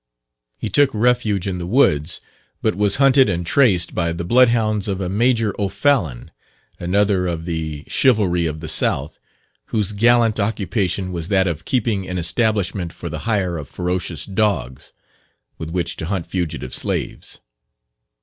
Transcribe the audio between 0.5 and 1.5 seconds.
He took refuge